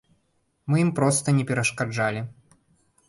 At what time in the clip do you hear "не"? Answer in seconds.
1.41-1.45